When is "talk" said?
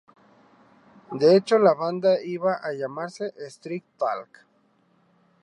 3.99-4.47